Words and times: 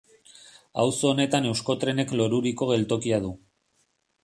Auzo 0.83 1.11
honetan 1.15 1.45
Euskotrenek 1.51 2.15
Loruriko 2.21 2.71
geltokia 2.73 3.23
du. 3.29 3.33